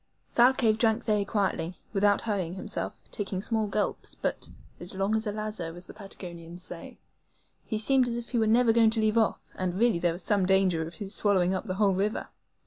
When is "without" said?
1.93-2.21